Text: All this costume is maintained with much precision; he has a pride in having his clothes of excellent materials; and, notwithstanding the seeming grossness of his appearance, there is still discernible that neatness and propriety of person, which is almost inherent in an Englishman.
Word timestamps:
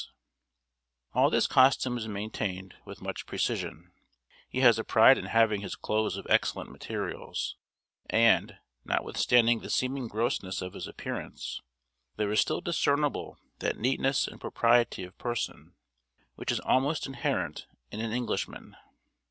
All 1.13 1.29
this 1.29 1.45
costume 1.45 1.95
is 1.95 2.07
maintained 2.07 2.73
with 2.85 3.03
much 3.03 3.27
precision; 3.27 3.91
he 4.49 4.61
has 4.61 4.79
a 4.79 4.83
pride 4.83 5.15
in 5.15 5.25
having 5.25 5.61
his 5.61 5.75
clothes 5.75 6.17
of 6.17 6.25
excellent 6.27 6.71
materials; 6.71 7.55
and, 8.09 8.57
notwithstanding 8.83 9.59
the 9.59 9.69
seeming 9.69 10.07
grossness 10.07 10.59
of 10.59 10.73
his 10.73 10.87
appearance, 10.87 11.61
there 12.15 12.31
is 12.31 12.39
still 12.39 12.61
discernible 12.61 13.37
that 13.59 13.77
neatness 13.77 14.27
and 14.27 14.41
propriety 14.41 15.03
of 15.03 15.15
person, 15.19 15.75
which 16.33 16.51
is 16.51 16.59
almost 16.61 17.05
inherent 17.05 17.67
in 17.91 17.99
an 18.01 18.11
Englishman. 18.11 18.75